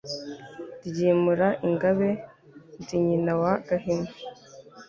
[0.87, 2.09] Ryimura ingabe,
[2.79, 4.09] Ndi nyina wa Gahima,